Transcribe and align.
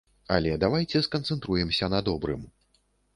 Але 0.35 0.53
давайце 0.63 1.01
сканцэнтруемся 1.07 1.91
на 1.95 1.99
добрым. 2.09 2.41